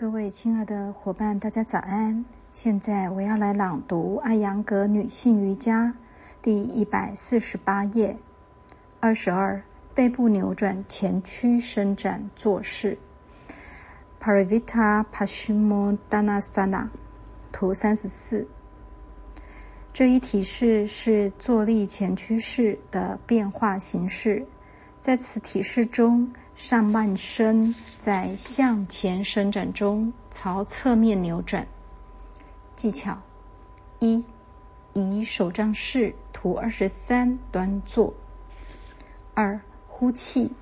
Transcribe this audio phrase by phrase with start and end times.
[0.00, 2.24] 各位亲爱的伙伴，大家早安！
[2.54, 5.88] 现在我要来朗读《艾扬格女性瑜伽》
[6.40, 8.16] 第一百四十八页，
[8.98, 9.62] 二十二
[9.94, 12.96] 背部扭转前屈伸展坐式
[14.18, 16.88] ，Parivita p a s h i m o d a n a s a n a
[17.52, 18.48] 图三十四。
[19.92, 24.46] 这一体式是坐立前屈式的变化形式，
[24.98, 26.32] 在此体式中。
[26.62, 31.66] 上半身在向前伸展中朝侧面扭转。
[32.76, 33.18] 技巧
[33.98, 34.22] 一：
[34.92, 38.12] 以手杖式图二十三端坐。
[39.32, 40.52] 二、呼气，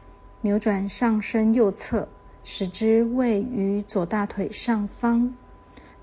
[0.41, 2.09] 扭转上身右侧，
[2.45, 5.31] 使之位于左大腿上方，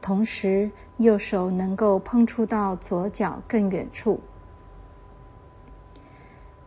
[0.01, 4.19] 同时右手能够碰触到左脚更远处。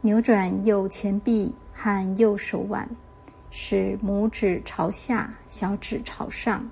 [0.00, 2.88] 扭转右前臂和右手腕。
[3.50, 6.70] 使拇指朝下，小指朝上。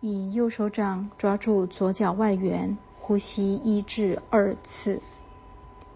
[0.00, 5.00] 以右手掌抓住左脚外缘，呼吸一至二次。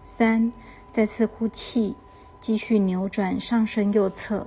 [0.03, 0.51] 三，
[0.89, 1.95] 再次呼气，
[2.39, 4.45] 继续扭转上身右侧，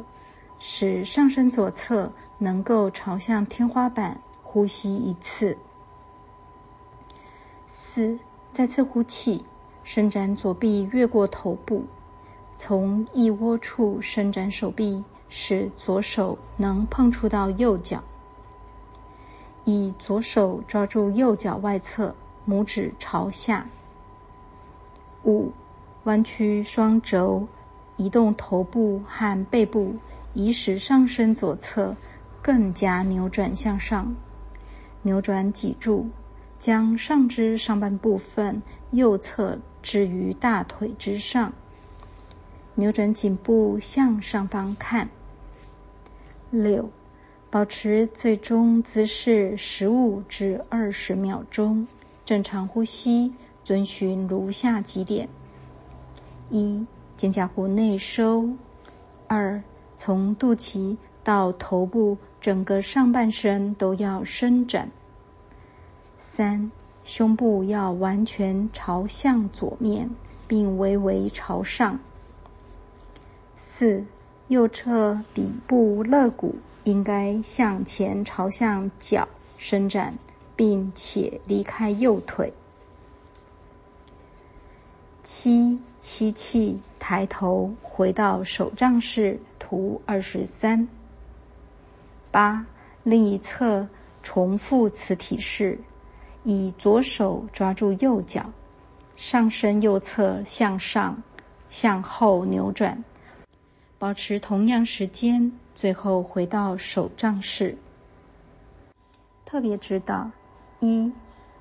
[0.58, 5.56] 使上身左侧能够朝向天花板，呼吸一次。
[7.66, 8.18] 四，
[8.52, 9.44] 再次呼气，
[9.82, 11.84] 伸展左臂越过头部。
[12.56, 18.02] 从腋窝处伸展手臂，使左手能碰触到右脚。
[19.64, 22.14] 以左手抓住右脚外侧，
[22.46, 23.66] 拇指朝下。
[25.24, 25.52] 五，
[26.04, 27.46] 弯曲双肘，
[27.96, 29.96] 移动头部和背部，
[30.34, 31.96] 以使上身左侧
[32.42, 34.14] 更加扭转向上。
[35.02, 36.08] 扭转脊柱，
[36.58, 41.52] 将上肢上半部分右侧置于大腿之上。
[42.76, 45.08] 扭转颈部向上方看。
[46.50, 46.88] 六，
[47.50, 51.86] 保持最终姿势十五至二十秒钟，
[52.24, 55.28] 正常呼吸，遵循如下几点：
[56.50, 56.84] 一、
[57.16, 58.56] 肩胛骨内收；
[59.28, 59.62] 二、
[59.96, 64.86] 从肚脐到头部整个上半身都要伸展；
[66.18, 66.70] 三、
[67.04, 70.10] 胸部要完全朝向左面，
[70.48, 71.98] 并微微朝上。
[73.56, 74.04] 四，
[74.48, 76.54] 右侧底部肋骨
[76.84, 79.26] 应该向前朝向脚
[79.56, 80.14] 伸展，
[80.54, 82.52] 并且离开右腿。
[85.22, 90.86] 七，吸气，抬头回到手杖式图二十三。
[92.30, 92.64] 八，
[93.02, 93.86] 另一侧
[94.22, 95.78] 重复此体式，
[96.42, 98.44] 以左手抓住右脚，
[99.16, 101.16] 上身右侧向上、
[101.70, 103.02] 向后扭转。
[104.04, 107.74] 保持同样时间，最后回到手杖式。
[109.46, 110.30] 特别指导：
[110.80, 111.10] 一，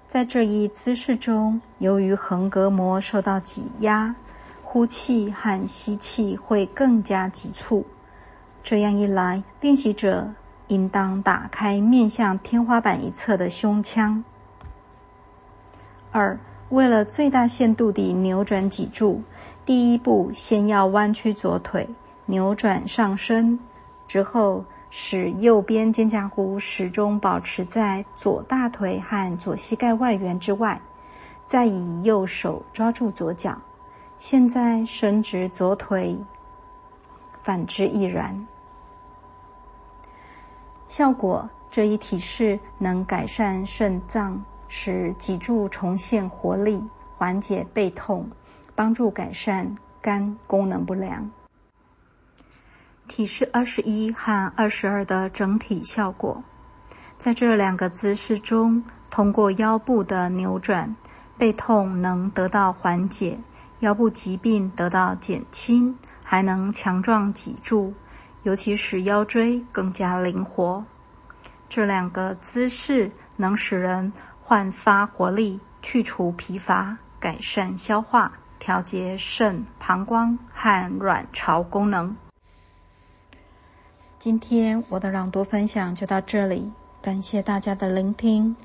[0.07, 4.13] 在这一姿势中，由于横膈膜受到挤压，
[4.61, 7.85] 呼气和吸气会更加急促。
[8.61, 10.29] 这样一来，练习者
[10.67, 14.21] 应当打开面向天花板一侧的胸腔。
[16.11, 16.37] 二，
[16.67, 19.21] 为了最大限度地扭转脊柱，
[19.65, 21.87] 第一步先要弯曲左腿。
[22.25, 23.59] 扭转上身
[24.07, 30.79] 之后，使右边肩胛骨始终保持在左大腿和左膝盖外缘之外，
[31.44, 33.59] 再以右手抓住左脚。
[34.17, 36.17] 现在伸直左腿，
[37.41, 38.47] 反之亦然。
[40.88, 46.81] 效果：这一体式能改善肾脏，使脊柱重现活力，
[47.17, 48.25] 缓解背痛，
[48.75, 51.29] 帮助改善肝功能不良。
[53.08, 56.44] 体式二十一和二十二的整体效果，
[57.18, 60.96] 在这两个姿势中，通过腰部的扭转，
[61.38, 63.38] 背痛能得到缓解，
[63.80, 67.94] 腰部疾病得到减轻，还能强壮脊柱，
[68.44, 70.84] 尤其使腰椎更加灵活。
[71.70, 74.11] 这两个姿势能使人
[74.41, 82.16] 焕发活力，去除疲乏，改善消化，调节肾、膀胱和卵巢功能。
[84.23, 86.72] 今天我的朗读分享就到这里，
[87.02, 88.55] 感谢大家的聆听。